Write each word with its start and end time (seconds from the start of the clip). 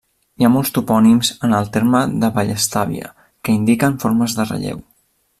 Hi 0.41 0.45
ha 0.45 0.49
molts 0.51 0.71
topònims 0.75 1.27
en 1.47 1.51
el 1.57 1.67
terme 1.75 2.01
de 2.23 2.31
Vallestàvia 2.37 3.11
que 3.49 3.55
indiquen 3.61 3.99
formes 4.05 4.37
de 4.39 4.47
relleu. 4.53 4.81